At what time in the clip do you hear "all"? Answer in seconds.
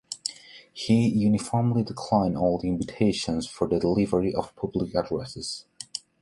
2.35-2.59